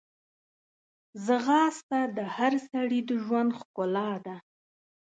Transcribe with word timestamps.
ځغاسته 1.25 1.99
د 2.17 2.19
هر 2.35 2.53
سړي 2.69 2.99
د 3.09 3.11
ژوند 3.23 3.49
ښکلا 3.59 4.11
ده 4.25 4.35